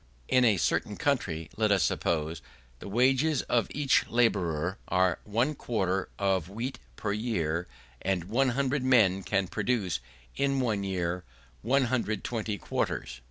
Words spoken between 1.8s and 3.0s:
suppose, the